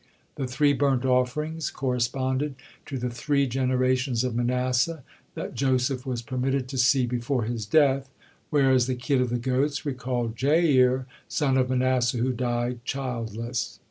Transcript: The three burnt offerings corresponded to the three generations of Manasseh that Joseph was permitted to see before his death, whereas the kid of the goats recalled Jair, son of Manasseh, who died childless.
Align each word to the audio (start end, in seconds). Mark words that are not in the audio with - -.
The 0.33 0.47
three 0.47 0.73
burnt 0.73 1.05
offerings 1.05 1.69
corresponded 1.69 2.55
to 2.87 2.97
the 2.97 3.11
three 3.11 3.45
generations 3.45 4.23
of 4.23 4.33
Manasseh 4.35 5.03
that 5.35 5.53
Joseph 5.53 6.07
was 6.07 6.23
permitted 6.23 6.67
to 6.69 6.77
see 6.79 7.05
before 7.05 7.43
his 7.43 7.67
death, 7.67 8.09
whereas 8.49 8.87
the 8.87 8.95
kid 8.95 9.21
of 9.21 9.29
the 9.29 9.37
goats 9.37 9.85
recalled 9.85 10.35
Jair, 10.35 11.05
son 11.29 11.55
of 11.55 11.69
Manasseh, 11.69 12.17
who 12.17 12.33
died 12.33 12.83
childless. 12.83 13.77